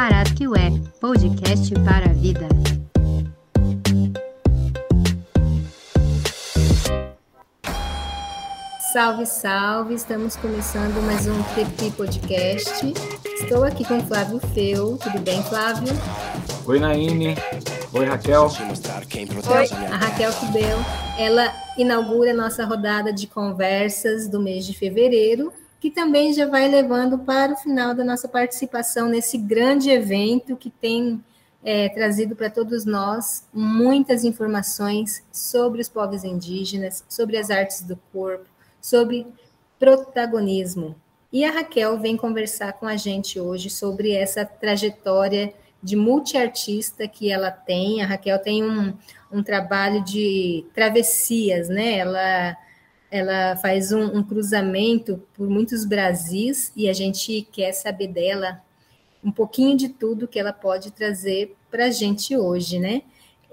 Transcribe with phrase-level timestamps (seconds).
[0.00, 2.48] Parasquiué, podcast para a vida.
[8.94, 9.92] Salve, salve!
[9.92, 12.94] Estamos começando mais um TP Podcast.
[13.26, 14.96] Estou aqui com o Flávio Feu.
[14.96, 15.92] Tudo bem, Flávio?
[16.66, 17.34] Oi, Naine.
[17.92, 18.44] Oi, Raquel.
[18.46, 20.78] Oi, a Raquel Cubel.
[21.18, 26.68] Ela inaugura a nossa rodada de conversas do mês de fevereiro, que também já vai
[26.68, 31.24] levando para o final da nossa participação nesse grande evento que tem
[31.64, 37.98] é, trazido para todos nós muitas informações sobre os povos indígenas, sobre as artes do
[38.12, 38.44] corpo,
[38.80, 39.26] sobre
[39.78, 40.94] protagonismo.
[41.32, 47.30] E a Raquel vem conversar com a gente hoje sobre essa trajetória de multiartista que
[47.30, 48.02] ela tem.
[48.02, 48.92] A Raquel tem um,
[49.32, 51.98] um trabalho de travessias, né?
[51.98, 52.56] Ela,
[53.10, 58.62] ela faz um, um cruzamento por muitos Brasis e a gente quer saber dela
[59.22, 63.02] um pouquinho de tudo que ela pode trazer para a gente hoje, né?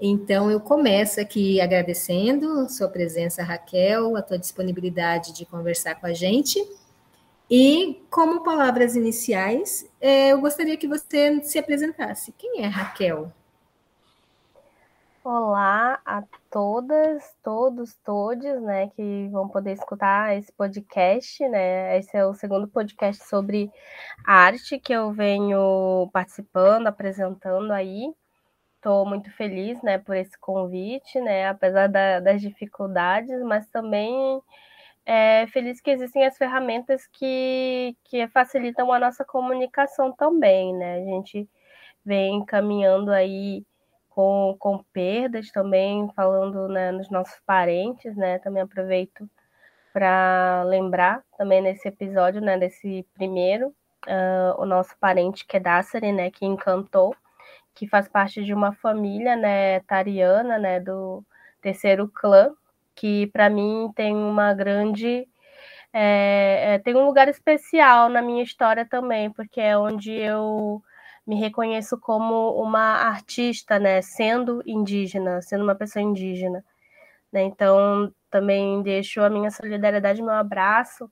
[0.00, 6.12] Então, eu começo aqui agradecendo sua presença, Raquel, a tua disponibilidade de conversar com a
[6.12, 6.64] gente.
[7.50, 12.32] E, como palavras iniciais, é, eu gostaria que você se apresentasse.
[12.38, 13.32] Quem é Raquel?
[15.24, 21.98] Olá a todas, todos, todes, né, que vão poder escutar esse podcast, né?
[21.98, 23.70] Esse é o segundo podcast sobre
[24.24, 28.12] arte que eu venho participando, apresentando aí.
[28.76, 34.40] Estou muito feliz, né, por esse convite, né, apesar da, das dificuldades, mas também
[35.04, 40.96] é, feliz que existem as ferramentas que, que facilitam a nossa comunicação também, né?
[41.02, 41.48] A gente
[42.04, 43.64] vem caminhando aí
[44.18, 48.40] com, com perdas também, falando né, nos nossos parentes, né?
[48.40, 49.30] Também aproveito
[49.92, 56.44] para lembrar também nesse episódio, né, desse primeiro, uh, o nosso parente Kedassari, né, que
[56.44, 57.14] encantou,
[57.76, 61.22] que faz parte de uma família, né, tariana, né, do
[61.62, 62.50] terceiro clã,
[62.96, 65.28] que para mim tem uma grande
[65.92, 70.82] é, é, tem um lugar especial na minha história também, porque é onde eu
[71.28, 76.64] me reconheço como uma artista, né, sendo indígena, sendo uma pessoa indígena.
[77.30, 77.42] Né?
[77.42, 81.10] Então, também deixo a minha solidariedade, meu abraço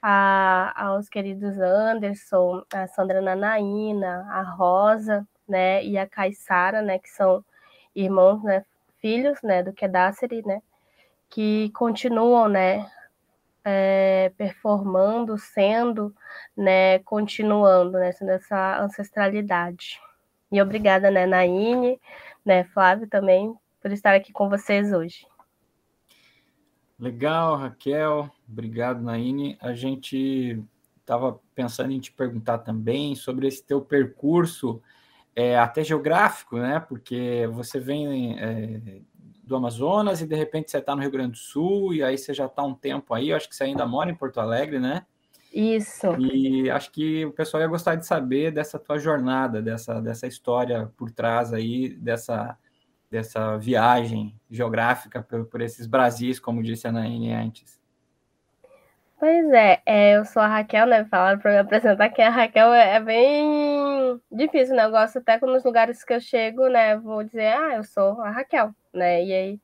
[0.00, 7.08] a, aos queridos Anderson, a Sandra Nanaína, a Rosa, né, e a Caissara, né, que
[7.10, 7.44] são
[7.92, 8.64] irmãos, né,
[9.00, 10.62] filhos, né, do Kedasseri, né,
[11.28, 12.88] que continuam, né,
[13.68, 16.14] é, performando, sendo,
[16.56, 20.00] né, continuando, né, sendo essa ancestralidade.
[20.52, 22.00] E obrigada, né, Naine,
[22.44, 25.26] né, Flávio também, por estar aqui com vocês hoje.
[26.96, 28.30] Legal, Raquel.
[28.48, 29.58] Obrigado, Naine.
[29.60, 30.62] A gente
[31.00, 34.80] estava pensando em te perguntar também sobre esse teu percurso,
[35.34, 36.78] é, até geográfico, né?
[36.78, 39.00] Porque você vem é,
[39.46, 42.34] do Amazonas e de repente você está no Rio Grande do Sul e aí você
[42.34, 43.30] já está um tempo aí.
[43.30, 45.06] Eu acho que você ainda mora em Porto Alegre, né?
[45.52, 46.14] Isso.
[46.20, 50.92] E acho que o pessoal ia gostar de saber dessa tua jornada, dessa, dessa história
[50.96, 52.58] por trás aí, dessa,
[53.10, 57.80] dessa viagem geográfica por, por esses Brasis, como disse a Naine antes.
[59.18, 61.04] Pois é, é, eu sou a Raquel, né?
[61.06, 63.85] Falaram para me apresentar que a Raquel é, é bem
[64.30, 64.84] difícil, né?
[64.84, 66.96] Eu gosto até nos lugares que eu chego, né?
[66.96, 69.24] Vou dizer, ah, eu sou a Raquel, né?
[69.24, 69.60] E aí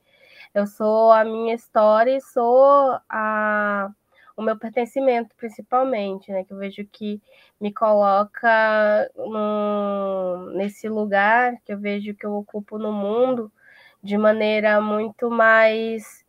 [0.55, 3.91] eu sou a minha história e sou a,
[4.37, 6.45] o meu pertencimento, principalmente, né?
[6.45, 7.21] Que eu vejo que
[7.61, 13.51] me coloca no, nesse lugar que eu vejo que eu ocupo no mundo
[14.03, 16.25] de maneira muito mais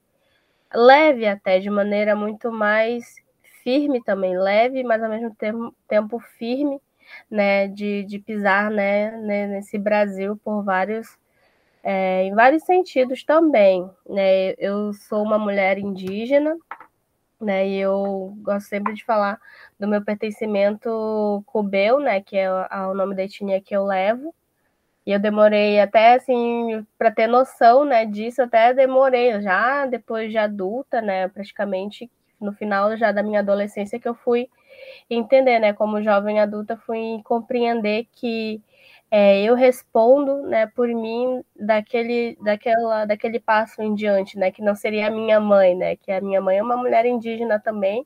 [0.74, 3.16] leve até, de maneira muito mais
[3.64, 6.82] firme também, leve, mas ao mesmo tempo, tempo firme,
[7.30, 11.18] né, de, de pisar, né, nesse Brasil por vários,
[11.84, 16.56] é, em vários sentidos também, né, eu sou uma mulher indígena,
[17.40, 19.40] né, e eu gosto sempre de falar
[19.80, 24.34] do meu pertencimento cubeu, né, que é o nome da etnia que eu levo,
[25.06, 30.38] e eu demorei até assim para ter noção, né, disso, até demorei já depois de
[30.38, 34.50] adulta, né, praticamente no final já da minha adolescência que eu fui
[35.10, 38.62] entender, né, como jovem adulta fui compreender que
[39.12, 44.76] é, eu respondo, né, por mim daquele, daquela, daquele passo em diante, né, que não
[44.76, 48.06] seria a minha mãe, né, que a minha mãe é uma mulher indígena também,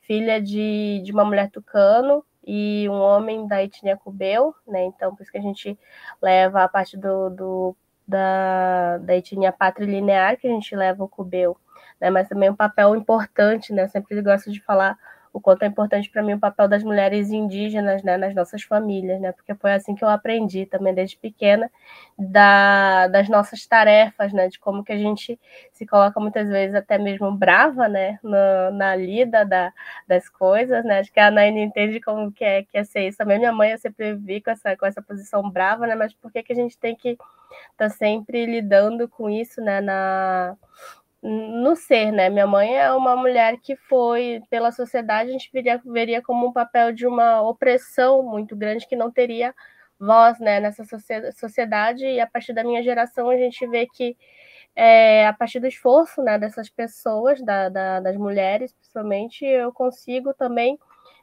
[0.00, 4.84] filha de, de uma mulher tucano, e um homem da etnia cubeu, né?
[4.84, 5.76] Então, por isso que a gente
[6.22, 11.56] leva a parte do, do da, da etnia patrilinear, que a gente leva o cubeu,
[12.00, 12.08] né?
[12.08, 13.82] Mas também um papel importante, né?
[13.82, 14.96] Eu sempre gosto de falar
[15.36, 19.20] o quanto é importante para mim o papel das mulheres indígenas né, nas nossas famílias,
[19.20, 19.32] né?
[19.32, 21.70] Porque foi assim que eu aprendi também desde pequena
[22.18, 24.48] da, das nossas tarefas, né?
[24.48, 25.38] De como que a gente
[25.72, 28.18] se coloca muitas vezes até mesmo brava, né?
[28.22, 29.74] Na, na lida da,
[30.08, 31.00] das coisas, né?
[31.00, 33.18] Acho que a Naine entende como que é, que é ser isso.
[33.18, 35.94] Também minha mãe eu sempre vi com essa, com essa posição brava, né?
[35.94, 37.26] Mas por que, que a gente tem que estar
[37.76, 39.82] tá sempre lidando com isso, né?
[39.82, 40.56] Na
[41.26, 42.30] no ser, né?
[42.30, 46.52] Minha mãe é uma mulher que foi, pela sociedade, a gente veria, veria como um
[46.52, 49.52] papel de uma opressão muito grande que não teria
[49.98, 50.84] voz né, nessa
[51.32, 54.16] sociedade, e a partir da minha geração a gente vê que
[54.74, 60.34] é, a partir do esforço né, dessas pessoas, da, da, das mulheres principalmente, eu consigo
[60.34, 60.78] também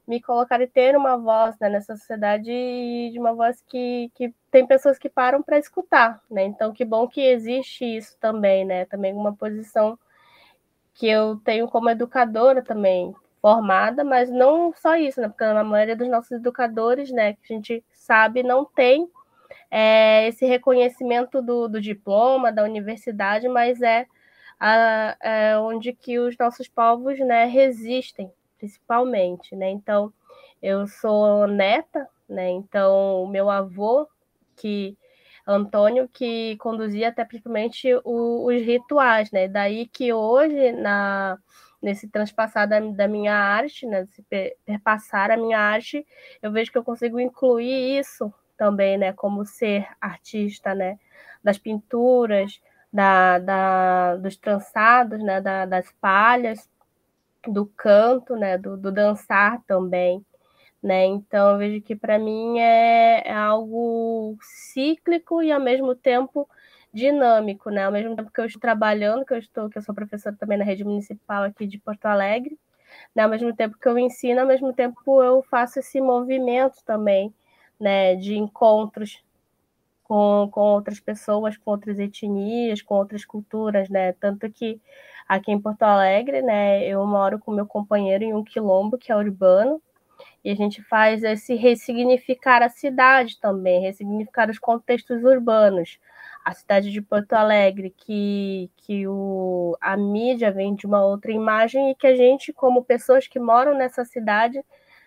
[0.07, 4.67] me colocar e ter uma voz né, nessa sociedade de uma voz que, que tem
[4.67, 6.43] pessoas que param para escutar, né?
[6.43, 8.85] Então, que bom que existe isso também, né?
[8.85, 9.97] Também uma posição
[10.93, 15.27] que eu tenho como educadora também formada, mas não só isso, né?
[15.27, 19.09] Porque a maioria dos nossos educadores, né, que a gente sabe, não tem
[19.71, 24.05] é, esse reconhecimento do, do, diploma da universidade, mas é,
[24.59, 29.71] a, é onde que os nossos povos, né, resistem principalmente, né?
[29.71, 30.13] Então,
[30.61, 32.51] eu sou neta, né?
[32.51, 34.07] Então, o meu avô,
[34.55, 34.97] que
[35.45, 39.47] Antônio, que conduzia até principalmente o, os rituais, né?
[39.47, 41.37] Daí que hoje, na,
[41.81, 44.01] nesse transpassar da, da minha arte, né?
[44.01, 44.23] Nesse
[44.65, 46.05] perpassar a minha arte,
[46.41, 49.13] eu vejo que eu consigo incluir isso também, né?
[49.13, 50.97] Como ser artista, né?
[51.43, 52.61] Das pinturas,
[52.91, 55.41] da, da, dos trançados, né?
[55.41, 56.69] Da, das palhas,
[57.47, 60.25] do canto, né, do, do dançar também,
[60.83, 61.05] né?
[61.05, 66.47] Então eu vejo que para mim é, é, algo cíclico e ao mesmo tempo
[66.93, 67.85] dinâmico, né?
[67.85, 70.57] Ao mesmo tempo que eu estou trabalhando, que eu estou, que eu sou professora também
[70.57, 72.59] na rede municipal aqui de Porto Alegre,
[73.15, 73.23] né?
[73.23, 77.33] Ao mesmo tempo que eu ensino, ao mesmo tempo eu faço esse movimento também,
[77.79, 78.15] né?
[78.15, 79.23] De encontros
[80.03, 84.13] com, com outras pessoas, com outras etnias, com outras culturas, né?
[84.13, 84.81] Tanto que
[85.27, 86.85] aqui em Porto Alegre, né?
[86.85, 89.81] Eu moro com meu companheiro em um quilombo que é urbano,
[90.43, 95.97] e a gente faz esse ressignificar a cidade também, ressignificar os contextos urbanos.
[96.43, 101.91] A cidade de Porto Alegre, que, que o, a mídia vem de uma outra imagem
[101.91, 104.61] e que a gente, como pessoas que moram nessa cidade,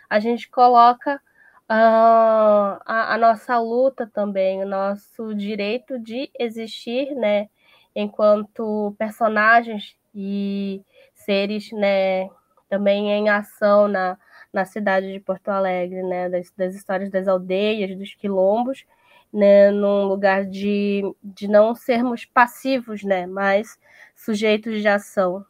[0.09, 7.49] a gente coloca uh, a, a nossa luta também, o nosso direito de existir, né?
[7.95, 10.83] Enquanto personagens e
[11.15, 12.29] seres, né,
[12.69, 14.19] também em ação na,
[14.57, 18.87] na cidade de Porto Alegre, né, das, das histórias das aldeias, dos quilombos,
[19.31, 23.79] né, num lugar de, de não sermos passivos, né, mas
[24.15, 25.45] sujeitos de ação.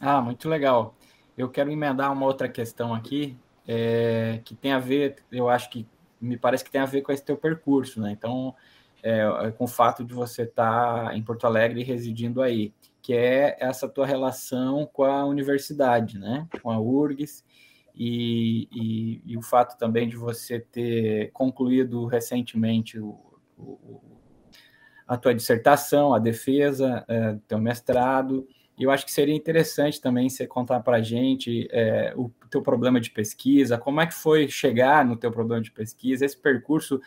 [0.00, 0.94] Ah, muito legal.
[1.36, 3.36] Eu quero emendar uma outra questão aqui,
[3.68, 5.86] é, que tem a ver, eu acho que
[6.18, 8.10] me parece que tem a ver com esse teu percurso, né?
[8.10, 8.54] Então,
[9.02, 12.72] é, é, com o fato de você estar tá em Porto Alegre residindo aí,
[13.04, 16.48] que é essa tua relação com a universidade, né?
[16.62, 17.44] Com a URGS,
[17.94, 23.20] e, e, e o fato também de você ter concluído recentemente o,
[23.58, 24.00] o,
[25.06, 28.48] a tua dissertação, a defesa, é, teu mestrado,
[28.78, 32.62] e eu acho que seria interessante também você contar para a gente é, o teu
[32.62, 36.98] problema de pesquisa, como é que foi chegar no teu problema de pesquisa, esse percurso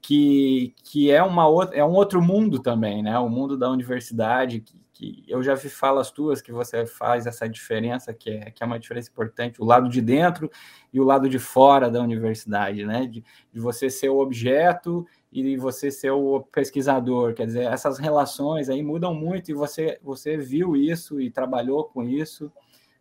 [0.00, 3.18] que, que é, uma outra, é um outro mundo também, né?
[3.18, 7.48] O mundo da universidade, que, que eu já vi falas tuas que você faz essa
[7.48, 10.50] diferença, que é, que é uma diferença importante, o lado de dentro
[10.92, 13.06] e o lado de fora da universidade, né?
[13.06, 18.68] De, de você ser o objeto e você ser o pesquisador, quer dizer, essas relações
[18.68, 22.52] aí mudam muito e você, você viu isso e trabalhou com isso,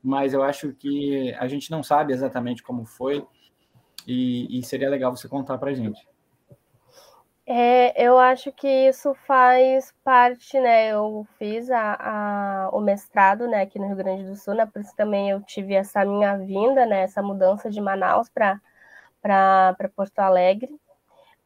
[0.02, 3.26] mas eu acho que a gente não sabe exatamente como foi
[4.08, 6.08] e, e seria legal você contar para gente.
[7.52, 10.90] É, eu acho que isso faz parte, né?
[10.90, 14.68] Eu fiz a, a, o mestrado, né, aqui no Rio Grande do Sul, né?
[14.68, 17.02] Por isso também eu tive essa minha vinda, né?
[17.02, 18.62] Essa mudança de Manaus para
[19.96, 20.70] Porto Alegre,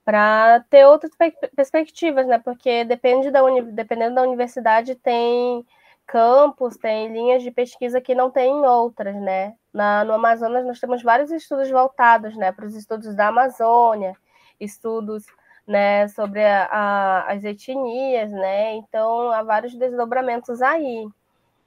[0.06, 1.12] para ter outras
[1.56, 2.40] perspectivas, né?
[2.40, 3.42] Porque depende da
[3.72, 5.66] dependendo da universidade tem
[6.08, 9.56] campos, tem linhas de pesquisa que não tem em outras, né?
[9.74, 14.16] Na, no Amazonas nós temos vários estudos voltados, né, para os estudos da Amazônia,
[14.60, 15.26] estudos
[15.68, 18.76] né, sobre a, a, as etnias, né?
[18.76, 21.08] Então há vários desdobramentos aí.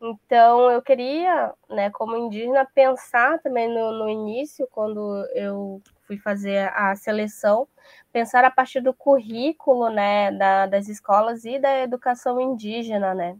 [0.01, 6.71] Então eu queria, né, como indígena, pensar também no, no início, quando eu fui fazer
[6.75, 7.67] a seleção,
[8.13, 13.37] pensar a partir do currículo, né, da, das escolas e da educação indígena, né?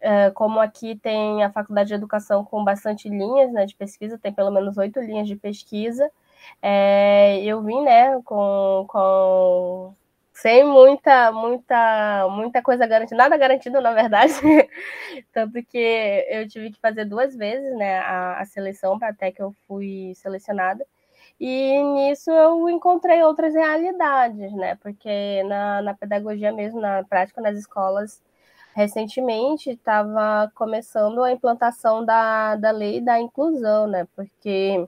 [0.00, 4.32] é, como aqui tem a Faculdade de Educação com bastante linhas né, de pesquisa, tem
[4.32, 6.10] pelo menos oito linhas de pesquisa,
[6.62, 9.94] é, eu vim né, com, com
[10.40, 14.32] sem muita, muita, muita coisa garantida, nada garantido, na verdade.
[15.32, 19.42] Tanto que eu tive que fazer duas vezes né, a, a seleção para até que
[19.42, 20.84] eu fui selecionada.
[21.38, 24.76] E nisso eu encontrei outras realidades, né?
[24.76, 28.22] Porque na, na pedagogia mesmo, na prática nas escolas,
[28.74, 34.06] recentemente estava começando a implantação da, da lei da inclusão, né?
[34.14, 34.86] Porque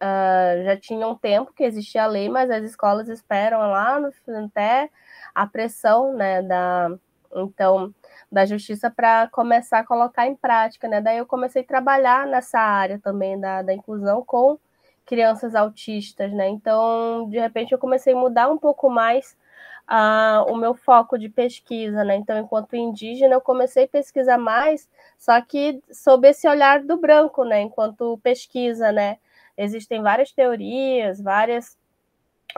[0.00, 4.10] uh, já tinha um tempo que existia a lei, mas as escolas esperam lá no
[4.46, 4.90] até
[5.34, 6.90] a pressão, né, da
[7.34, 7.94] então
[8.30, 11.00] da justiça para começar a colocar em prática, né?
[11.00, 14.58] Daí eu comecei a trabalhar nessa área também da, da inclusão com
[15.04, 16.48] crianças autistas, né?
[16.48, 19.36] Então, de repente, eu comecei a mudar um pouco mais
[19.90, 22.16] uh, o meu foco de pesquisa, né?
[22.16, 24.88] Então, enquanto indígena, eu comecei a pesquisar mais,
[25.18, 27.60] só que sob esse olhar do branco, né?
[27.62, 29.18] Enquanto pesquisa, né?
[29.62, 31.78] Existem várias teorias, várias,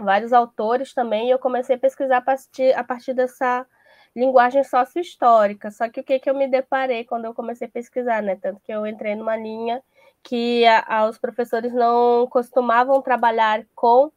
[0.00, 3.66] vários autores também, e eu comecei a pesquisar a partir, a partir dessa
[4.14, 5.68] linguagem sócio-histórica.
[5.72, 8.36] Só que o que, que eu me deparei quando eu comecei a pesquisar, né?
[8.36, 9.82] Tanto que eu entrei numa linha
[10.22, 14.12] que a, a, os professores não costumavam trabalhar com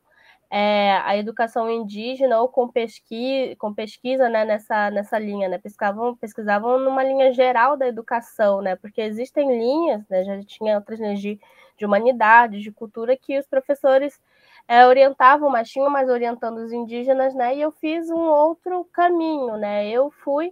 [0.51, 5.57] é, a educação indígena ou com, pesqui, com pesquisa né, nessa, nessa linha, né?
[5.57, 8.75] Pesquisavam, pesquisavam numa linha geral da educação, né?
[8.75, 10.23] Porque existem linhas, né?
[10.23, 11.39] Já tinha outras linhas de
[11.77, 14.19] de humanidades, de cultura, que os professores
[14.67, 17.55] é, orientavam, mas tinham mais orientando os indígenas, né?
[17.55, 19.87] E eu fiz um outro caminho, né?
[19.89, 20.51] Eu fui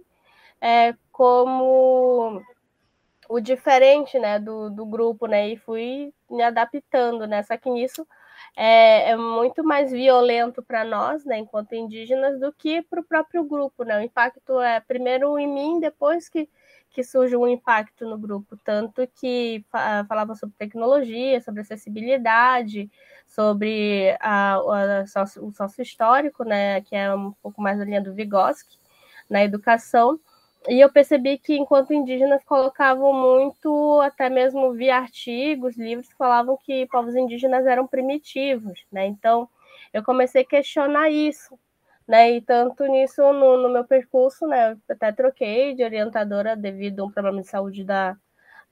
[0.60, 2.42] é, como
[3.28, 5.48] o diferente, né, do, do grupo, né?
[5.48, 7.42] E fui me adaptando, né?
[7.42, 8.06] Só que nisso
[8.56, 13.44] é, é muito mais violento para nós, né, enquanto indígenas, do que para o próprio
[13.44, 13.98] grupo, né?
[13.98, 16.48] O impacto é primeiro em mim, depois que
[16.94, 19.64] que surge um impacto no grupo, tanto que
[20.08, 22.88] falava sobre tecnologia, sobre acessibilidade,
[23.26, 25.04] sobre a, a,
[25.42, 28.78] o sócio histórico, né, que é um pouco mais a linha do Vygotsky,
[29.28, 30.20] na educação,
[30.68, 36.56] e eu percebi que, enquanto indígenas, colocavam muito, até mesmo via artigos, livros, que falavam
[36.56, 39.04] que povos indígenas eram primitivos, né?
[39.04, 39.48] Então,
[39.92, 41.58] eu comecei a questionar isso,
[42.06, 42.32] né?
[42.32, 47.10] E tanto nisso, no, no, meu percurso, né, até troquei de orientadora devido a um
[47.10, 48.16] problema de saúde da,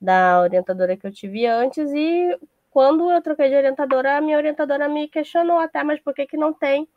[0.01, 2.37] da orientadora que eu tive antes, e
[2.71, 6.37] quando eu troquei de orientadora, a minha orientadora me questionou até, mas por que, que
[6.37, 6.87] não tem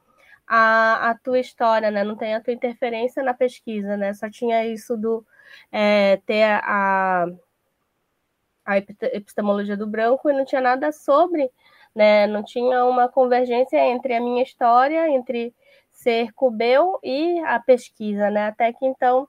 [0.46, 2.04] a, a tua história, né?
[2.04, 4.14] Não tem a tua interferência na pesquisa, né?
[4.14, 5.26] Só tinha isso do
[5.72, 7.26] é, ter a,
[8.64, 11.50] a epistemologia do branco e não tinha nada sobre,
[11.94, 12.26] né?
[12.26, 15.54] Não tinha uma convergência entre a minha história, entre
[16.06, 18.46] ser Cubeu e a pesquisa, né?
[18.46, 19.26] Até que então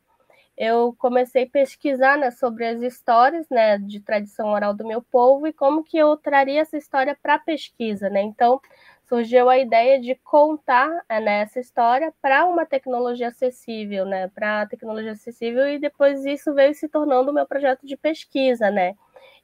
[0.56, 5.48] eu comecei a pesquisar né, sobre as histórias né, de tradição oral do meu povo
[5.48, 8.22] e como que eu traria essa história para a pesquisa, né?
[8.22, 8.62] Então
[9.10, 14.28] surgiu a ideia de contar né, essa história para uma tecnologia acessível, né?
[14.28, 18.94] Para tecnologia acessível e depois isso veio se tornando o meu projeto de pesquisa, né?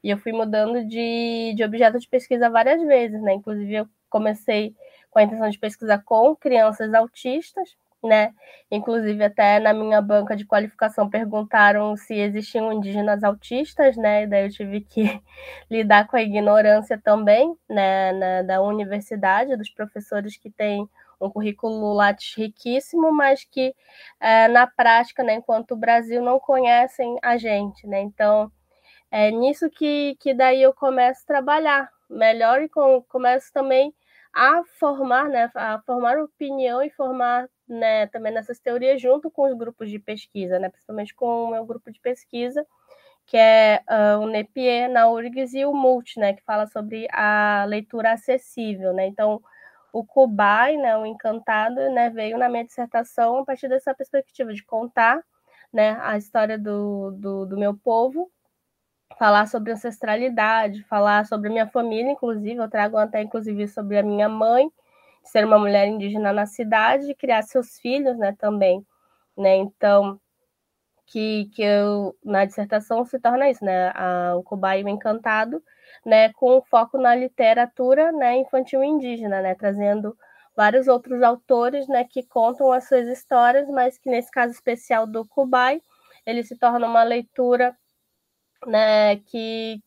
[0.04, 3.34] E eu fui mudando de, de objeto de pesquisa várias vezes, né?
[3.34, 4.76] Inclusive eu comecei
[5.14, 8.34] com a intenção de pesquisar com crianças autistas, né?
[8.70, 14.24] Inclusive, até na minha banca de qualificação perguntaram se existiam indígenas autistas, né?
[14.24, 15.22] E daí eu tive que
[15.70, 18.12] lidar com a ignorância também, né?
[18.12, 20.90] Na, da universidade, dos professores que têm
[21.22, 23.74] um currículo Lattes riquíssimo, mas que
[24.20, 28.02] é, na prática, né, enquanto o Brasil não conhecem a gente, né?
[28.02, 28.52] Então,
[29.10, 33.94] é nisso que, que daí eu começo a trabalhar melhor e com, começo também
[34.34, 39.58] a formar, né, a formar opinião e formar né, também nessas teorias junto com os
[39.58, 42.66] grupos de pesquisa, né, principalmente com o meu grupo de pesquisa,
[43.26, 47.66] que é uh, o NEPIE na URGS e o MULT, né, que fala sobre a
[47.68, 48.94] leitura acessível.
[48.94, 49.08] Né?
[49.08, 49.42] Então,
[49.94, 54.64] o Kubai, né, o Encantado, né, veio na minha dissertação a partir dessa perspectiva de
[54.66, 55.24] contar
[55.72, 58.32] né, a história do, do, do meu povo
[59.18, 64.30] falar sobre ancestralidade, falar sobre minha família, inclusive, eu trago até inclusive sobre a minha
[64.30, 64.70] mãe,
[65.24, 68.86] ser uma mulher indígena na cidade e criar seus filhos, né, também,
[69.38, 69.56] né?
[69.58, 70.20] Então,
[71.08, 75.62] que, que eu na dissertação se torna isso, né, a, o cobaio encantado,
[76.06, 80.18] né, com foco na literatura, né, infantil indígena, né, trazendo
[80.56, 85.26] vários outros autores, né, que contam as suas histórias, mas que nesse caso especial do
[85.28, 85.82] Kubai,
[86.26, 87.76] ele se torna uma leitura
[88.68, 89.80] né, que,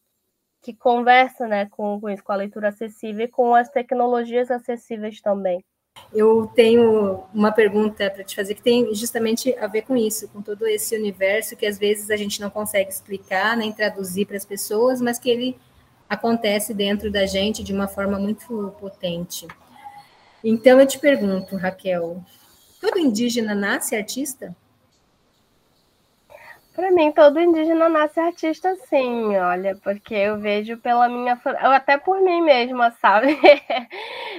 [0.63, 5.21] que conversa né, com, com isso, com a leitura acessível e com as tecnologias acessíveis
[5.21, 5.65] também.
[6.13, 10.41] Eu tenho uma pergunta para te fazer que tem justamente a ver com isso, com
[10.41, 14.45] todo esse universo que às vezes a gente não consegue explicar nem traduzir para as
[14.45, 15.59] pessoas, mas que ele
[16.09, 19.47] acontece dentro da gente de uma forma muito potente.
[20.45, 22.23] Então eu te pergunto, Raquel,
[22.81, 24.55] todo indígena nasce artista?
[26.77, 31.41] Para mim, todo indígena nasce artista, sim, olha, porque eu vejo pela minha.
[31.75, 33.29] Até por mim mesma, sabe?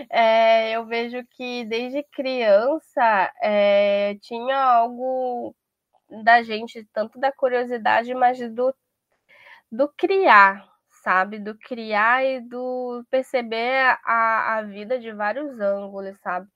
[0.07, 5.55] é, eu vejo que desde criança é, tinha algo
[6.23, 8.71] da gente, tanto da curiosidade, mas do,
[9.71, 10.63] do criar,
[11.03, 11.39] sabe?
[11.39, 16.47] Do criar e do perceber a, a vida de vários ângulos, sabe?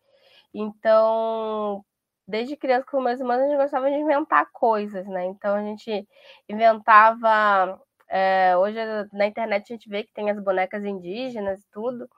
[0.54, 1.84] Então,
[2.32, 5.26] desde criança com meus irmãos, a gente gostava de inventar coisas, né?
[5.26, 6.08] Então a gente
[6.50, 7.80] inventava.
[8.10, 8.78] É, hoje
[9.14, 12.10] na internet a gente vê que tem as bonecas indígenas e tudo.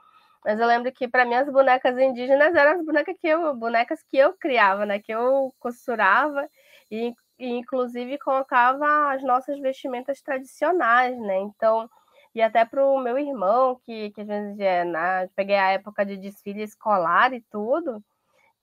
[0.46, 4.03] Mas eu lembro que para mim as bonecas indígenas eram as bonecas que eu, bonecas
[4.03, 5.00] que eu criava, né?
[5.00, 6.48] Que eu costurava
[6.91, 11.38] e, e inclusive colocava as nossas vestimentas tradicionais, né?
[11.39, 11.89] Então,
[12.36, 16.05] e até para o meu irmão, que, que a gente é, na, peguei a época
[16.05, 18.03] de desfile escolar e tudo,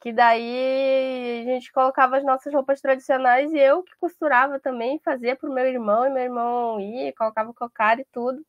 [0.00, 5.37] que daí a gente colocava as nossas roupas tradicionais e eu que costurava também, fazia
[5.37, 8.45] para o meu irmão, e meu irmão ia, colocava cocar e tudo.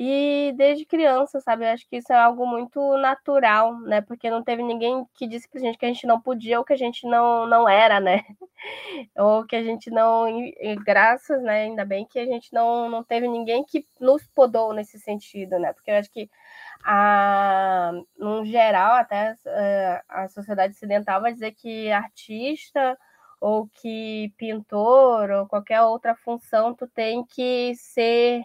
[0.00, 1.64] E desde criança, sabe?
[1.64, 4.00] Eu acho que isso é algo muito natural, né?
[4.00, 6.72] Porque não teve ninguém que disse pra gente que a gente não podia ou que
[6.72, 8.24] a gente não, não era, né?
[9.18, 10.26] ou que a gente não.
[10.84, 11.62] Graças, né?
[11.64, 15.72] Ainda bem que a gente não, não teve ninguém que nos podou nesse sentido, né?
[15.72, 16.30] Porque eu acho que
[16.84, 22.96] a, no geral, até eh, a sociedade ocidental vai dizer que artista
[23.40, 28.44] ou que pintor ou qualquer outra função tu tem que ser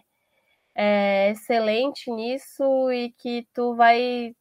[0.75, 4.35] é, excelente nisso e que tu vai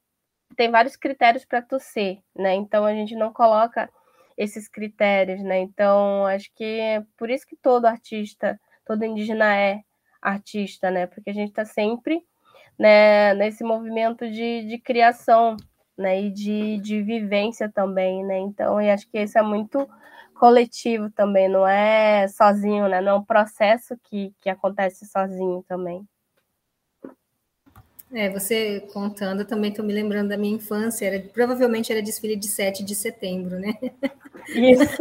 [0.56, 2.54] tem vários critérios para tu ser, né?
[2.54, 3.90] Então a gente não coloca
[4.36, 5.60] esses critérios, né?
[5.60, 9.82] Então acho que é por isso que todo artista, todo indígena é
[10.20, 11.06] artista, né?
[11.06, 12.26] Porque a gente está sempre
[12.78, 15.56] né, nesse movimento de, de criação
[15.96, 18.38] né, e de, de vivência também, né?
[18.38, 19.88] Então, eu acho que isso é muito
[20.34, 23.00] coletivo também, não é sozinho, né?
[23.00, 26.06] Não é um processo que, que acontece sozinho também.
[28.12, 32.46] É, você contando, também estou me lembrando da minha infância, era, provavelmente era desfile de
[32.46, 33.72] 7 de setembro, né?
[34.48, 34.98] Isso.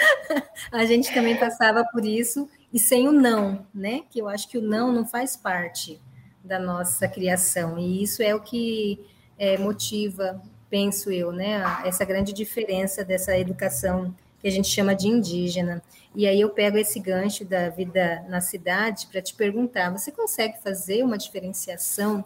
[0.72, 4.02] a gente também passava por isso, e sem o não, né?
[4.08, 6.00] Que eu acho que o não não faz parte
[6.48, 7.78] da nossa criação.
[7.78, 8.98] E isso é o que
[9.38, 15.08] é, motiva, penso eu, né, essa grande diferença dessa educação que a gente chama de
[15.08, 15.82] indígena.
[16.14, 20.58] E aí eu pego esse gancho da vida na cidade para te perguntar: você consegue
[20.62, 22.24] fazer uma diferenciação?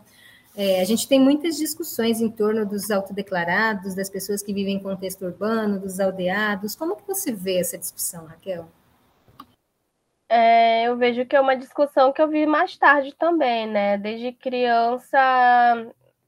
[0.54, 4.82] É, a gente tem muitas discussões em torno dos autodeclarados, das pessoas que vivem em
[4.82, 6.74] contexto urbano, dos aldeados.
[6.74, 8.68] Como que você vê essa discussão, Raquel?
[10.34, 13.98] É, eu vejo que é uma discussão que eu vi mais tarde também, né?
[13.98, 15.18] Desde criança,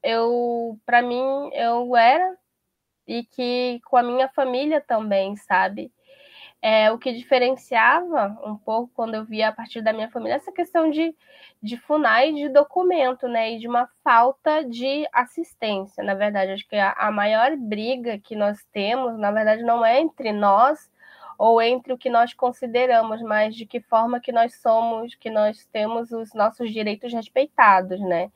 [0.03, 2.37] eu, para mim, eu era
[3.07, 5.91] e que com a minha família também, sabe?
[6.61, 10.51] É, o que diferenciava um pouco quando eu via a partir da minha família essa
[10.51, 11.15] questão de,
[11.61, 13.53] de FUNAI de documento, né?
[13.53, 16.03] E de uma falta de assistência.
[16.03, 19.99] Na verdade, acho que a, a maior briga que nós temos, na verdade, não é
[19.99, 20.91] entre nós
[21.37, 25.65] ou entre o que nós consideramos, mas de que forma que nós somos, que nós
[25.71, 28.31] temos os nossos direitos respeitados, né?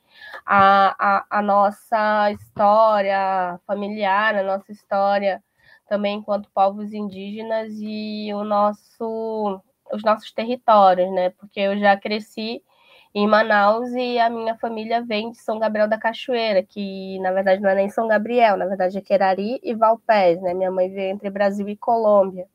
[0.46, 5.42] A, a, a nossa história familiar, a nossa história
[5.88, 9.60] também enquanto povos indígenas e o nosso,
[9.92, 11.30] os nossos territórios, né?
[11.30, 12.62] Porque eu já cresci
[13.14, 17.60] em Manaus e a minha família vem de São Gabriel da Cachoeira, que na verdade
[17.60, 20.54] não é nem São Gabriel, na verdade é Querari e Valpés, né?
[20.54, 22.46] Minha mãe veio entre Brasil e Colômbia.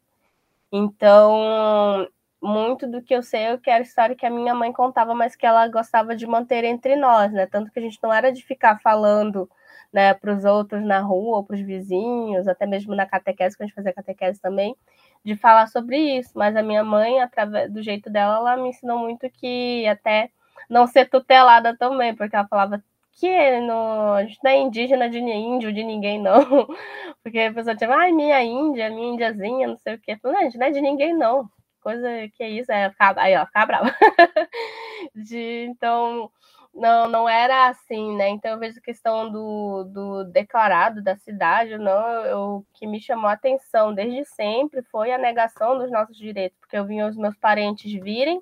[0.77, 2.05] Então,
[2.41, 5.33] muito do que eu sei que era a história que a minha mãe contava, mas
[5.33, 7.45] que ela gostava de manter entre nós, né?
[7.45, 9.49] Tanto que a gente não era de ficar falando
[9.93, 13.65] né, para os outros na rua, para os vizinhos, até mesmo na catequese, que a
[13.65, 14.75] gente fazia catequese também,
[15.23, 16.31] de falar sobre isso.
[16.35, 20.29] Mas a minha mãe, através do jeito dela, ela me ensinou muito que até
[20.69, 22.83] não ser tutelada também, porque ela falava
[23.15, 26.41] que no, a gente não é indígena de índio de ninguém, não.
[27.23, 30.17] Porque a pessoa tipo, ai, minha índia, minha índiazinha, não sei o quê.
[30.23, 31.49] Não, a gente não é de ninguém, não.
[31.81, 33.95] Coisa que é isso, é ficar, aí, ó, ficar brava.
[35.15, 36.31] de, então,
[36.75, 38.29] não, não era assim, né?
[38.29, 43.29] Então eu vejo a questão do, do declarado da cidade, não, o que me chamou
[43.29, 47.35] a atenção desde sempre foi a negação dos nossos direitos, porque eu vinha os meus
[47.37, 48.41] parentes virem,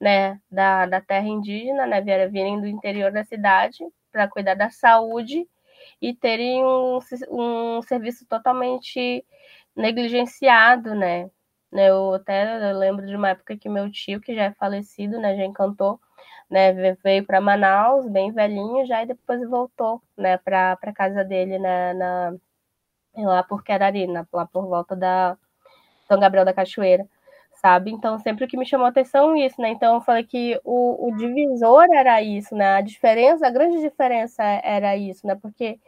[0.00, 3.84] né, da, da terra indígena, né, virem do interior da cidade,
[4.16, 5.46] para cuidar da saúde
[6.00, 6.98] e terem um,
[7.30, 9.22] um serviço totalmente
[9.76, 11.30] negligenciado, né?
[11.70, 15.36] Eu até eu lembro de uma época que meu tio, que já é falecido, né,
[15.36, 16.00] já encantou,
[16.48, 16.72] né,
[17.04, 22.36] veio para Manaus, bem velhinho já, e depois voltou, né, para casa dele na, na,
[23.16, 25.36] lá por Querarina, lá por volta da
[26.08, 27.06] São Gabriel da Cachoeira
[27.56, 27.90] sabe?
[27.90, 29.70] Então, sempre que me chamou atenção isso, né?
[29.70, 32.76] Então, eu falei que o, o divisor era isso, né?
[32.76, 35.34] A diferença, a grande diferença era isso, né?
[35.36, 35.80] Porque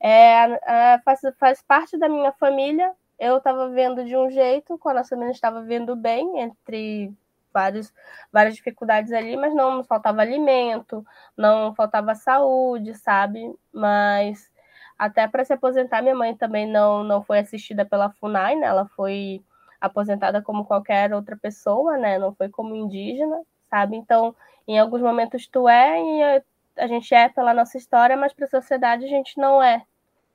[0.00, 4.96] é, é, faz, faz parte da minha família, eu estava vendo de um jeito, quando
[4.96, 7.12] a nossa família estava vendo bem, entre
[7.52, 7.92] vários,
[8.32, 11.04] várias dificuldades ali, mas não faltava alimento,
[11.36, 13.54] não faltava saúde, sabe?
[13.72, 14.50] Mas
[14.98, 18.66] até para se aposentar, minha mãe também não, não foi assistida pela FUNAI, né?
[18.66, 19.42] Ela foi
[19.86, 22.18] aposentada como qualquer outra pessoa, né?
[22.18, 23.96] Não foi como indígena, sabe?
[23.96, 24.34] Então,
[24.66, 26.42] em alguns momentos tu é e
[26.76, 29.82] a gente é pela nossa história, mas para a sociedade a gente não é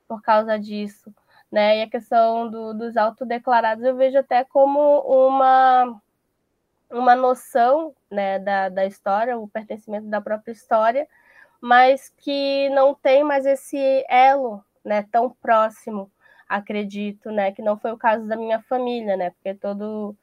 [0.08, 1.14] por causa disso,
[1.50, 1.78] né?
[1.78, 6.00] E a questão do, dos autodeclarados eu vejo até como uma
[6.90, 11.08] uma noção, né, da, da história, o pertencimento da própria história,
[11.60, 16.10] mas que não tem mais esse elo, né, tão próximo
[16.56, 20.16] acredito, né, que não foi o caso da minha família, né, porque todo,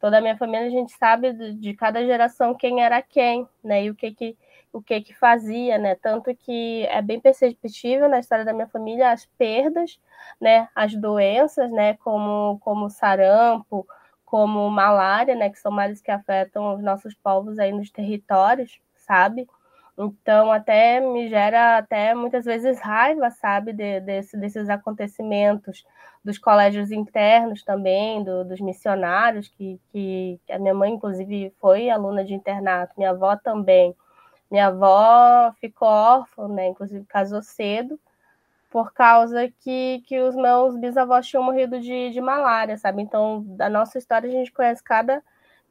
[0.00, 3.84] toda a minha família a gente sabe de, de cada geração quem era quem, né,
[3.84, 4.36] e o que que
[4.72, 9.10] o que que fazia, né, tanto que é bem perceptível na história da minha família
[9.12, 9.98] as perdas,
[10.40, 13.86] né, as doenças, né, como como sarampo,
[14.24, 19.46] como malária, né, que são males que afetam os nossos povos aí nos territórios, sabe?
[19.98, 25.86] Então, até me gera até muitas vezes raiva, sabe, de, desse, desses acontecimentos,
[26.22, 32.24] dos colégios internos também, do, dos missionários, que, que a minha mãe, inclusive, foi aluna
[32.24, 33.94] de internato, minha avó também.
[34.50, 37.98] Minha avó ficou órfã, né, inclusive casou cedo,
[38.70, 43.02] por causa que, que os meus bisavós tinham morrido de, de malária, sabe?
[43.02, 45.22] Então, da nossa história, a gente conhece cada,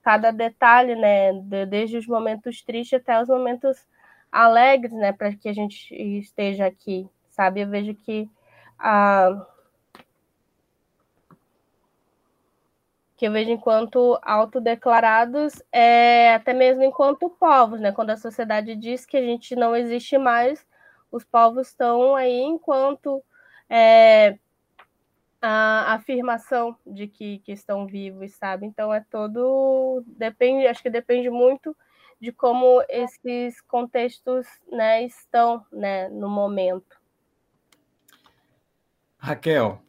[0.02, 3.86] cada detalhe, né, de, desde os momentos tristes até os momentos
[4.36, 7.62] alegres, né, para que a gente esteja aqui, sabe?
[7.62, 8.30] Eu vejo que
[8.78, 9.46] a
[13.18, 17.94] que eu vejo enquanto autodeclarados, é, até mesmo enquanto povos, né?
[17.94, 20.68] Quando a sociedade diz que a gente não existe mais,
[21.10, 23.24] os povos estão aí enquanto
[23.70, 24.38] é,
[25.42, 28.66] a afirmação de que, que estão vivos, sabe?
[28.66, 31.74] Então é todo depende, acho que depende muito
[32.20, 36.96] de como esses contextos né, estão né, no momento.
[39.18, 39.82] Raquel,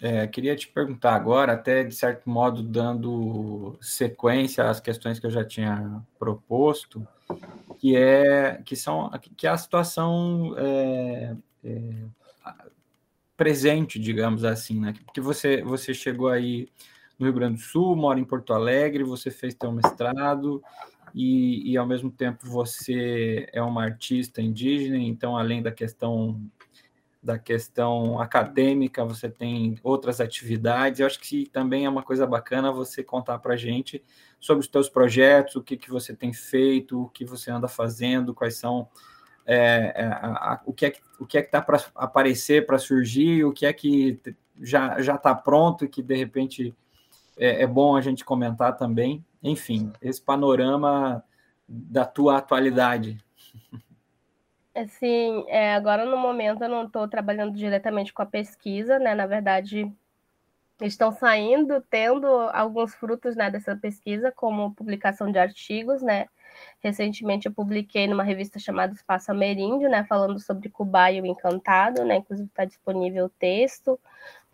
[0.00, 5.30] é, queria te perguntar agora, até de certo modo dando sequência às questões que eu
[5.30, 7.06] já tinha proposto,
[7.78, 12.04] que é que são que é a situação é, é,
[13.36, 14.94] presente, digamos assim, né?
[15.14, 16.68] Que você você chegou aí
[17.18, 20.62] no Rio Grande do Sul, mora em Porto Alegre, você fez seu mestrado
[21.14, 26.40] e, e ao mesmo tempo você é uma artista indígena, então além da questão
[27.22, 31.00] da questão acadêmica, você tem outras atividades.
[31.00, 34.04] Eu acho que também é uma coisa bacana você contar para gente
[34.38, 38.34] sobre os teus projetos, o que, que você tem feito, o que você anda fazendo,
[38.34, 38.86] quais são
[39.46, 42.76] é, é a, a, o que é o que é que está para aparecer, para
[42.76, 44.20] surgir, o que é que
[44.60, 46.74] já já está pronto e que de repente
[47.38, 51.22] é, é bom a gente comentar também enfim, esse panorama
[51.68, 53.22] da tua atualidade.
[54.74, 59.14] Assim, é, agora no momento eu não estou trabalhando diretamente com a pesquisa, né?
[59.14, 59.92] Na verdade,
[60.80, 66.26] estão saindo, tendo alguns frutos né, dessa pesquisa, como publicação de artigos, né?
[66.80, 70.04] Recentemente eu publiquei numa revista chamada Espaço Ameríndio, né?
[70.04, 72.16] Falando sobre Cuba e o Encantado, né?
[72.16, 74.00] Inclusive está disponível o texto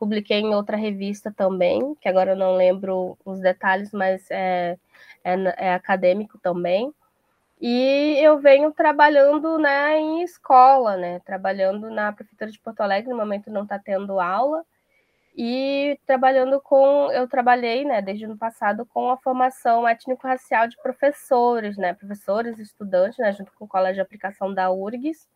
[0.01, 4.79] publiquei em outra revista também, que agora eu não lembro os detalhes, mas é,
[5.23, 6.93] é, é acadêmico também.
[7.61, 11.21] E eu venho trabalhando né, em escola, né?
[11.21, 14.65] Trabalhando na Prefeitura de Porto Alegre, no momento não está tendo aula.
[15.37, 20.77] E trabalhando com, eu trabalhei, né, desde o ano passado, com a formação étnico-racial de
[20.83, 25.29] professores, né, professores, estudantes, né, junto com o Colégio de Aplicação da URGS,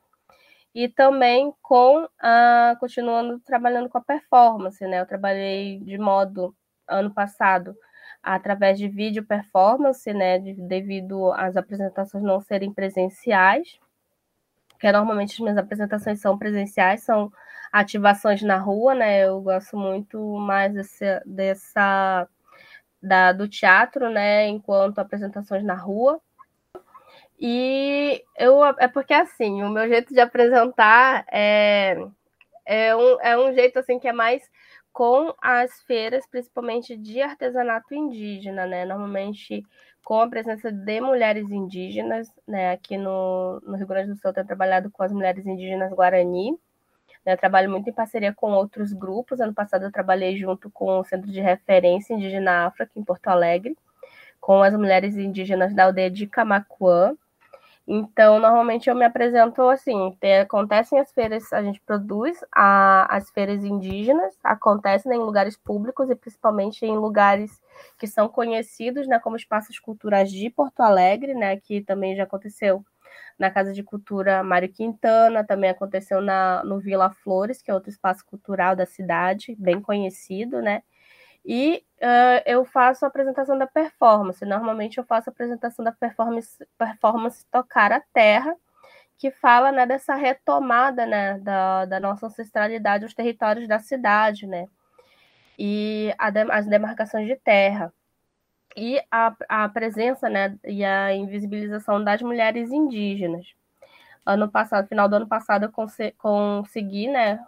[0.75, 5.01] e também com a continuando trabalhando com a performance, né?
[5.01, 6.55] Eu trabalhei de modo
[6.89, 7.77] ano passado
[8.23, 10.39] através de vídeo performance, né?
[10.39, 13.79] De, devido às apresentações não serem presenciais,
[14.81, 17.33] que normalmente as minhas apresentações são presenciais, são
[17.73, 19.25] ativações na rua, né?
[19.27, 22.29] Eu gosto muito mais desse, dessa
[23.03, 24.49] da, do teatro, né?
[24.49, 26.21] Enquanto apresentações na rua.
[27.47, 31.95] E eu é porque assim, o meu jeito de apresentar é
[32.65, 34.51] é um, é um jeito assim que é mais
[34.91, 38.87] com as feiras, principalmente de artesanato indígena, né?
[38.87, 39.63] Normalmente
[40.03, 42.73] com a presença de mulheres indígenas, né?
[42.73, 46.59] Aqui no, no Rio Grande do Sul eu tenho trabalhado com as mulheres indígenas Guarani,
[47.27, 47.37] né?
[47.37, 49.39] Trabalho muito em parceria com outros grupos.
[49.39, 53.29] Ano passado eu trabalhei junto com o Centro de Referência Indígena Afro aqui em Porto
[53.29, 53.77] Alegre,
[54.41, 57.15] com as mulheres indígenas da aldeia de Camacuã,
[57.87, 63.31] então, normalmente eu me apresento assim: tem, acontecem as feiras, a gente produz a, as
[63.31, 67.61] feiras indígenas, acontecem em lugares públicos e principalmente em lugares
[67.99, 72.83] que são conhecidos né, como espaços culturais de Porto Alegre, né, que também já aconteceu
[73.39, 77.91] na Casa de Cultura Mário Quintana, também aconteceu na, no Vila Flores, que é outro
[77.91, 80.83] espaço cultural da cidade, bem conhecido, né?
[81.45, 84.45] E uh, eu faço a apresentação da performance.
[84.45, 88.57] Normalmente eu faço a apresentação da performance, performance Tocar a Terra,
[89.19, 94.67] que fala né, dessa retomada né, da, da nossa ancestralidade, os territórios da cidade, né?
[95.59, 97.93] E a, as demarcações de terra.
[98.77, 103.55] E a, a presença né, e a invisibilização das mulheres indígenas.
[104.27, 107.39] Ano passado, final do ano passado, eu consegui né,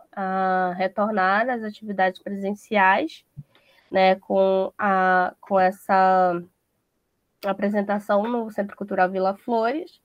[0.76, 3.24] retornar às atividades presenciais
[3.90, 6.42] né, com, a, com essa
[7.44, 10.00] apresentação no Centro Cultural Vila Flores.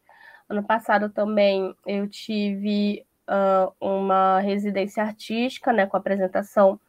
[0.49, 6.79] Ano passado também eu tive uh, uma residência artística, né, com a apresentação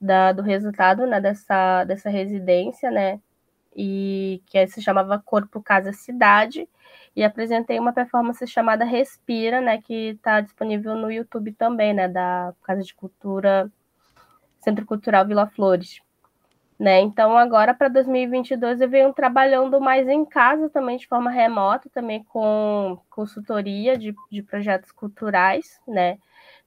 [0.00, 3.20] da, do resultado né, dessa, dessa residência, né,
[3.76, 6.68] e que se chamava Corpo Casa Cidade,
[7.14, 12.54] e apresentei uma performance chamada Respira, né, que está disponível no YouTube também, né, da
[12.62, 13.70] Casa de Cultura,
[14.60, 16.00] Centro Cultural Vila Flores.
[16.80, 16.98] Né?
[17.02, 22.24] Então, agora para 2022, eu venho trabalhando mais em casa também, de forma remota, também
[22.24, 26.14] com consultoria de, de projetos culturais, né?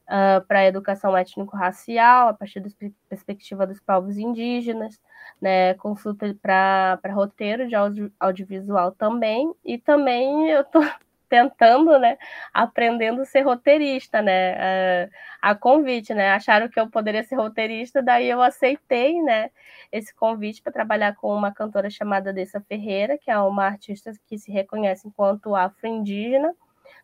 [0.07, 2.69] Uh, ah, para a educação étnico-racial, a partir da
[3.09, 5.01] perspectiva dos povos indígenas,
[5.41, 5.73] né?
[5.75, 10.83] Consulta para roteiro de audio, audiovisual também, e também eu estou
[11.29, 12.17] tentando, né,
[12.53, 15.07] aprendendo a ser roteirista, né,
[15.41, 19.49] a, a convite, né, acharam que eu poderia ser roteirista, daí eu aceitei, né,
[19.91, 24.37] esse convite para trabalhar com uma cantora chamada Dessa Ferreira, que é uma artista que
[24.37, 26.53] se reconhece enquanto afro-indígena,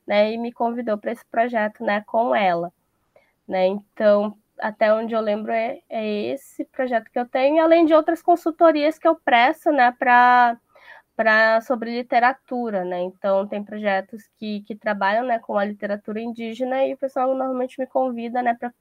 [0.05, 2.71] né, e me convidou para esse projeto, né, com ela,
[3.47, 7.93] né, então até onde eu lembro é, é esse projeto que eu tenho, além de
[7.93, 10.57] outras consultorias que eu presto, né, para
[11.19, 13.01] para sobre literatura, né?
[13.01, 17.77] Então tem projetos que, que trabalham né, com a literatura indígena e o pessoal normalmente
[17.77, 18.73] me convida né, para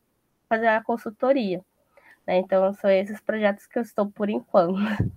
[0.48, 1.60] fazer a consultoria.
[2.24, 2.38] Né?
[2.38, 4.78] Então são esses projetos que eu estou por enquanto.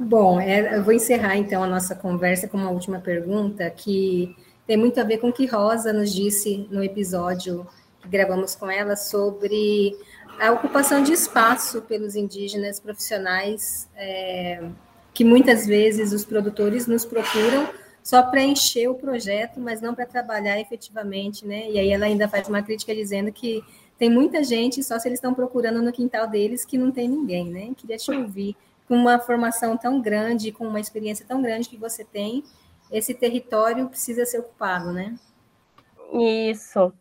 [0.00, 4.34] Bom, é, eu vou encerrar então a nossa conversa com uma última pergunta que
[4.66, 7.66] tem muito a ver com o que Rosa nos disse no episódio
[8.00, 9.94] que gravamos com ela sobre
[10.40, 14.66] a ocupação de espaço pelos indígenas profissionais é,
[15.14, 17.68] que muitas vezes os produtores nos procuram
[18.02, 21.70] só para encher o projeto, mas não para trabalhar efetivamente, né?
[21.70, 23.62] E aí ela ainda faz uma crítica dizendo que
[23.96, 27.48] tem muita gente só se eles estão procurando no quintal deles que não tem ninguém,
[27.48, 27.70] né?
[27.76, 32.04] Queria te ouvir com uma formação tão grande, com uma experiência tão grande que você
[32.04, 32.44] tem,
[32.90, 35.16] esse território precisa ser ocupado, né?
[36.12, 36.92] Isso.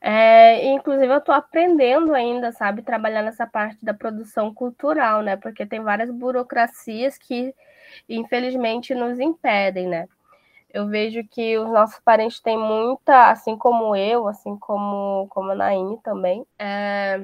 [0.00, 5.36] É, inclusive, eu estou aprendendo ainda, sabe, trabalhar nessa parte da produção cultural, né?
[5.36, 7.54] Porque tem várias burocracias que,
[8.08, 10.08] infelizmente, nos impedem, né?
[10.72, 15.54] Eu vejo que os nossos parentes têm muita, assim como eu, assim como, como a
[15.54, 17.20] Naine também, é,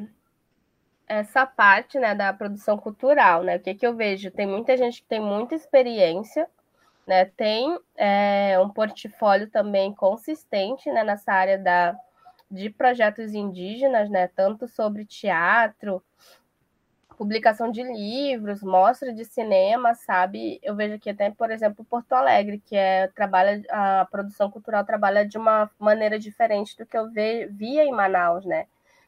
[1.08, 3.56] essa parte, né, da produção cultural, né?
[3.56, 4.30] O que, que eu vejo?
[4.30, 6.48] Tem muita gente que tem muita experiência,
[7.06, 7.26] né?
[7.26, 11.96] Tem é, um portfólio também consistente, né, nessa área da
[12.50, 14.28] de projetos indígenas, né?
[14.28, 16.02] Tanto sobre teatro,
[17.16, 20.60] publicação de livros, mostra de cinema, sabe?
[20.62, 25.26] Eu vejo aqui até, por exemplo, Porto Alegre, que é trabalha a produção cultural trabalha
[25.26, 28.66] de uma maneira diferente do que eu ve, via em Manaus, né?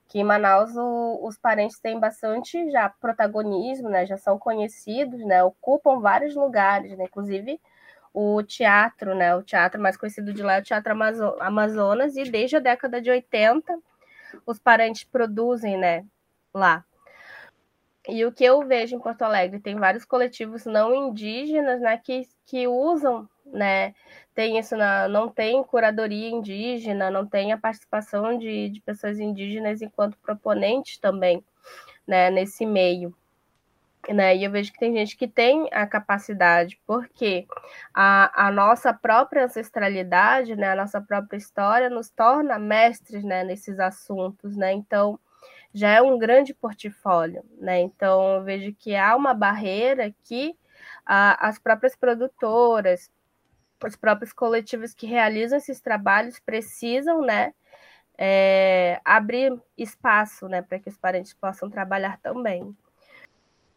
[0.08, 4.06] Que em Manaus o, os parentes têm bastante já protagonismo, né?
[4.06, 5.42] Já são conhecidos, né?
[5.44, 7.04] Ocupam vários lugares, né?
[7.04, 7.60] Inclusive
[8.12, 9.34] o teatro, né?
[9.36, 10.92] O teatro mais conhecido de lá é o Teatro
[11.40, 13.78] Amazonas, e desde a década de 80
[14.46, 16.04] os parentes produzem, né,
[16.52, 16.84] lá.
[18.08, 22.26] E o que eu vejo em Porto Alegre, tem vários coletivos não indígenas, né, que,
[22.46, 23.94] que usam, né,
[24.34, 29.82] tem isso, na, não tem curadoria indígena, não tem a participação de, de pessoas indígenas
[29.82, 31.44] enquanto proponentes também,
[32.06, 33.14] né, nesse meio.
[34.12, 34.36] Né?
[34.36, 37.46] E eu vejo que tem gente que tem a capacidade, porque
[37.94, 43.78] a, a nossa própria ancestralidade, né, a nossa própria história nos torna mestres, né, nesses
[43.78, 44.72] assuntos, né?
[44.72, 45.18] Então,
[45.72, 47.80] já é um grande portfólio, né?
[47.80, 50.56] Então, eu vejo que há uma barreira que
[51.04, 53.10] a, as próprias produtoras,
[53.84, 57.54] os próprios coletivos que realizam esses trabalhos precisam, né,
[58.18, 62.76] é, abrir espaço, né, para que os parentes possam trabalhar também.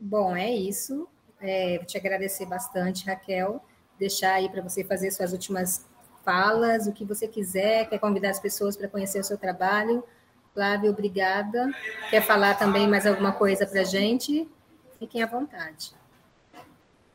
[0.03, 1.07] Bom, é isso.
[1.39, 3.63] É, vou te agradecer bastante, Raquel.
[3.99, 5.87] Deixar aí para você fazer suas últimas
[6.25, 10.03] falas, o que você quiser, quer convidar as pessoas para conhecer o seu trabalho.
[10.55, 11.69] Flávia, obrigada.
[12.09, 14.49] Quer falar também mais alguma coisa para a gente?
[14.97, 15.93] Fiquem à vontade.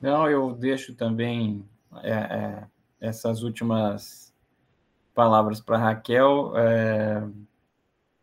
[0.00, 1.68] Não, eu deixo também
[2.04, 2.64] é, é,
[3.00, 4.32] essas últimas
[5.12, 6.52] palavras para Raquel.
[6.56, 7.20] É,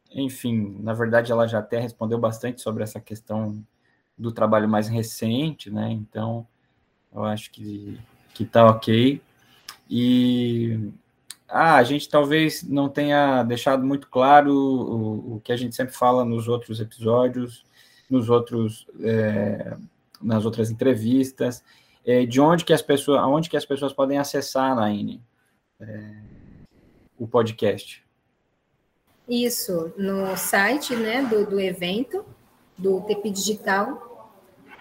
[0.09, 3.61] enfim, na verdade, ela já até respondeu bastante sobre essa questão
[4.17, 5.91] do trabalho mais recente, né?
[5.91, 6.47] Então,
[7.13, 7.99] eu acho que,
[8.33, 9.21] que tá ok.
[9.89, 10.91] E
[11.47, 15.93] ah, a gente talvez não tenha deixado muito claro o, o que a gente sempre
[15.93, 17.63] fala nos outros episódios,
[18.09, 19.77] nos outros, é,
[20.21, 21.63] nas outras entrevistas,
[22.05, 25.21] é, de onde que as pessoas, aonde que as pessoas podem acessar INE
[25.79, 26.13] é,
[27.17, 28.03] o podcast.
[29.27, 32.25] Isso, no site né, do, do evento,
[32.77, 34.31] do TP Digital,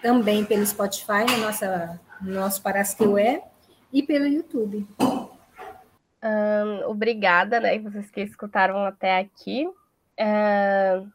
[0.01, 3.43] também pelo Spotify, no, nossa, no nosso Parasqueué,
[3.91, 4.87] e pelo YouTube.
[4.99, 9.67] Um, obrigada, né, vocês que escutaram até aqui.
[9.67, 11.07] Uh,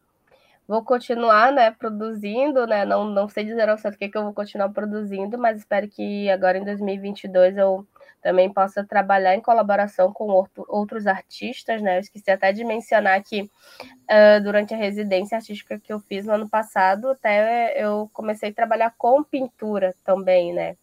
[0.66, 4.24] vou continuar, né, produzindo, né, não, não sei dizer ao certo o que, que eu
[4.24, 7.86] vou continuar produzindo, mas espero que agora em 2022 eu
[8.20, 11.96] também possa trabalhar em colaboração com outro, outros artistas, né?
[11.96, 16.32] Eu esqueci até de mencionar que uh, durante a residência artística que eu fiz no
[16.32, 20.76] ano passado, até eu comecei a trabalhar com pintura também, né?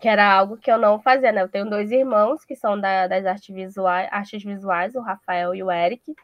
[0.00, 1.42] Que era algo que eu não fazia, né?
[1.42, 5.62] Eu tenho dois irmãos que são da, das artes visuais, artes visuais, o Rafael e
[5.62, 6.14] o Eric,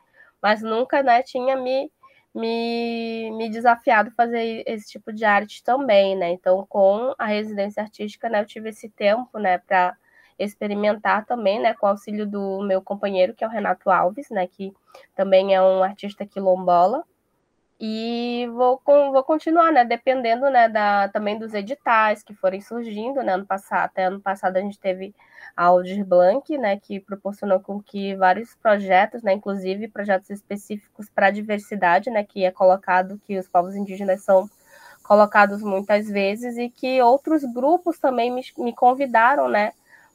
[0.43, 1.91] mas nunca, né, tinha me
[2.35, 6.31] me, me desafiado a fazer esse tipo de arte também, né?
[6.31, 9.97] Então, com a residência artística, né, eu tive esse tempo, né, para
[10.39, 14.47] experimentar também, né, com o auxílio do meu companheiro, que é o Renato Alves, né,
[14.47, 14.73] que
[15.15, 17.05] também é um artista quilombola.
[17.79, 23.35] E vou, vou continuar, né, dependendo, né, da, também dos editais que forem surgindo, né,
[23.35, 25.15] ano passado, até ano passado a gente teve
[25.57, 31.31] Aldir Blanc, né, que proporcionou com que vários projetos, né, inclusive projetos específicos para a
[31.31, 34.49] diversidade, né, que é colocado que os povos indígenas são
[35.03, 39.73] colocados muitas vezes e que outros grupos também me, me convidaram, né,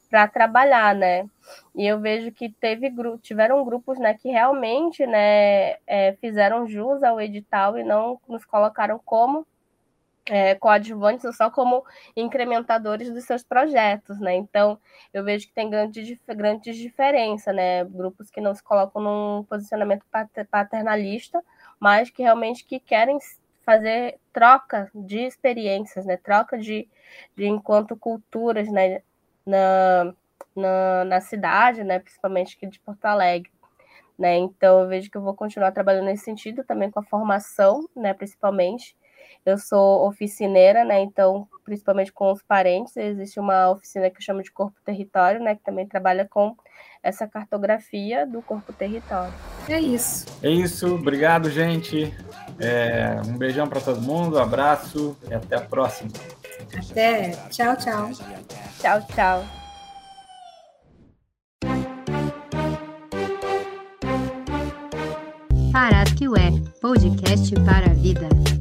[0.08, 1.26] para trabalhar, né?
[1.74, 7.20] E eu vejo que teve tiveram grupos, né, que realmente, né, é, fizeram jus ao
[7.20, 9.46] edital e não nos colocaram como
[10.28, 11.84] é, coadjuvantes ou só como
[12.16, 14.34] incrementadores dos seus projetos, né?
[14.34, 14.78] Então,
[15.12, 17.84] eu vejo que tem grandes, grandes diferenças, né?
[17.84, 20.04] Grupos que não se colocam num posicionamento
[20.50, 21.42] paternalista,
[21.78, 23.18] mas que realmente que querem
[23.64, 26.16] fazer troca de experiências, né?
[26.16, 26.88] Troca de,
[27.36, 29.02] de enquanto culturas, né?
[29.44, 30.12] Na,
[30.56, 31.98] na, na cidade, né?
[32.00, 33.50] Principalmente aqui de Porto Alegre.
[34.18, 34.38] Né?
[34.38, 38.14] Então, eu vejo que eu vou continuar trabalhando nesse sentido, também com a formação, né?
[38.14, 38.96] Principalmente,
[39.46, 41.00] eu sou oficineira, né?
[41.00, 45.54] Então, principalmente com os parentes, existe uma oficina que eu chamo de Corpo Território, né?
[45.54, 46.56] Que também trabalha com
[47.02, 49.32] essa cartografia do Corpo Território.
[49.68, 50.26] É isso.
[50.42, 50.94] É isso.
[50.94, 52.12] Obrigado, gente.
[52.58, 56.10] É, um beijão para todo mundo, um abraço e até a próxima.
[56.90, 57.30] Até.
[57.48, 58.10] Tchau, tchau.
[58.80, 59.44] Tchau, tchau.
[65.72, 68.55] Parasque Ué, podcast para a vida.